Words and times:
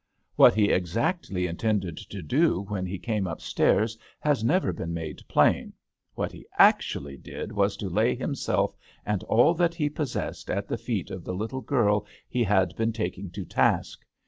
What 0.35 0.55
he 0.55 0.71
exactly 0.71 1.45
intended 1.45 1.95
to 1.95 2.23
do 2.23 2.61
when 2.61 2.87
he 2.87 2.97
came 2.97 3.27
upstairs 3.27 3.99
has 4.21 4.43
never 4.43 4.73
been 4.73 4.95
made 4.95 5.21
plain; 5.27 5.73
what 6.15 6.31
he 6.31 6.47
actually 6.57 7.17
did 7.17 7.51
was 7.51 7.77
to 7.77 7.87
lay 7.87 8.15
himself 8.15 8.75
and 9.05 9.21
all 9.25 9.53
that 9.53 9.75
he 9.75 9.91
possessed 9.91 10.49
at 10.49 10.67
the 10.67 10.77
feet 10.79 11.11
of 11.11 11.23
the 11.23 11.35
little 11.35 11.61
girl 11.61 12.07
he 12.27 12.43
had 12.43 12.75
been 12.75 12.91
taking 12.91 13.29
to 13.29 13.45
task. 13.45 14.03